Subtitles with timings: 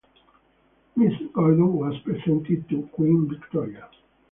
[0.97, 3.87] Mrs Gordon was presented to Queen Victoria.